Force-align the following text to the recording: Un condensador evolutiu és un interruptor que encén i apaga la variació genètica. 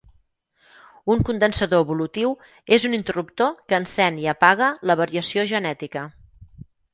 Un 1.15 1.19
condensador 1.27 1.83
evolutiu 1.85 2.33
és 2.77 2.87
un 2.89 2.95
interruptor 2.99 3.53
que 3.69 3.79
encén 3.83 4.19
i 4.23 4.27
apaga 4.35 4.71
la 4.93 4.97
variació 5.03 5.47
genètica. 5.55 6.09